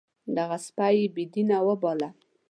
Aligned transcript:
دغه 0.37 0.57
سپی 0.65 0.93
یې 0.99 1.07
بې 1.13 1.23
دینه 1.33 1.57
وباله. 1.67 2.09